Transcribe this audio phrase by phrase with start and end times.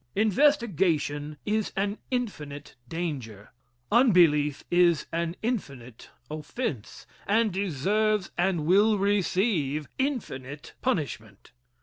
[0.15, 3.51] Investigation is an infinite danger,
[3.91, 11.51] unbelief is an infinite offence and deserves and will receive infinite punishment.